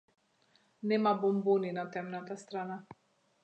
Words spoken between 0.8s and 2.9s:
Нема бонбони на темната страна.